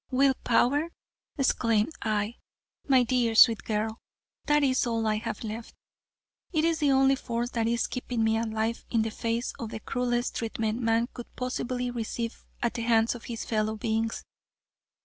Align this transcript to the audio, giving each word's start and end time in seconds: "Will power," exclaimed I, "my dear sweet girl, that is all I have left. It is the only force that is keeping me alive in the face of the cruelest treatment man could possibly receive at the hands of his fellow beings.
"Will 0.09 0.33
power," 0.43 0.89
exclaimed 1.37 1.93
I, 2.01 2.37
"my 2.87 3.03
dear 3.03 3.35
sweet 3.35 3.59
girl, 3.63 3.99
that 4.47 4.63
is 4.63 4.87
all 4.87 5.05
I 5.05 5.17
have 5.17 5.43
left. 5.43 5.75
It 6.51 6.65
is 6.65 6.79
the 6.79 6.91
only 6.91 7.15
force 7.15 7.51
that 7.51 7.67
is 7.67 7.85
keeping 7.85 8.23
me 8.23 8.35
alive 8.39 8.83
in 8.89 9.03
the 9.03 9.11
face 9.11 9.53
of 9.59 9.69
the 9.69 9.79
cruelest 9.79 10.35
treatment 10.37 10.81
man 10.81 11.07
could 11.13 11.27
possibly 11.35 11.91
receive 11.91 12.43
at 12.63 12.73
the 12.73 12.81
hands 12.81 13.13
of 13.13 13.25
his 13.25 13.45
fellow 13.45 13.75
beings. 13.75 14.23